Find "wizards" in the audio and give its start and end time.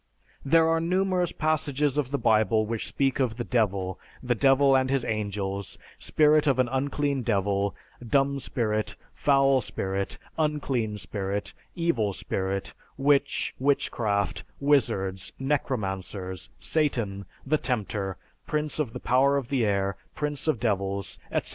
14.59-15.33